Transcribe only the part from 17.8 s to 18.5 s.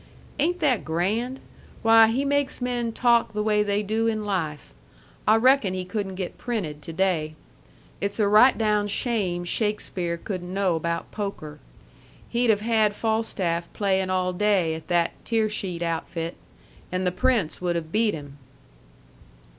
beat him."